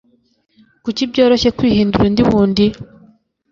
kuki 0.83 1.03
byoroshye 1.11 1.49
kwihindura 1.57 2.05
undi 2.09 2.21
wundi 2.29 2.65